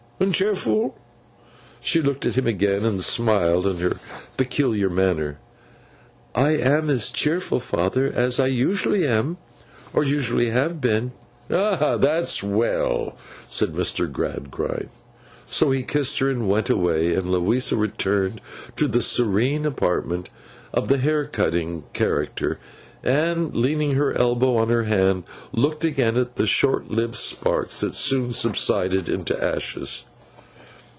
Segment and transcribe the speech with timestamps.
[0.21, 0.95] 'And cheerful?'
[1.79, 3.97] She looked at him again, and smiled in her
[4.37, 5.39] peculiar manner.
[6.35, 9.39] 'I am as cheerful, father, as I usually am,
[9.95, 11.13] or usually have been.'
[11.49, 13.17] 'That's well,'
[13.47, 14.11] said Mr.
[14.11, 14.89] Gradgrind.
[15.47, 18.41] So, he kissed her and went away; and Louisa returned
[18.75, 20.29] to the serene apartment
[20.71, 22.59] of the hair cutting character,
[23.03, 27.95] and leaning her elbow on her hand, looked again at the short lived sparks that
[27.95, 30.05] so soon subsided into ashes.